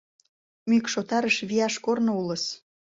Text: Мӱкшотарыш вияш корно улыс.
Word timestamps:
Мӱкшотарыш 0.69 1.37
вияш 1.49 1.75
корно 1.85 2.11
улыс. 2.21 2.43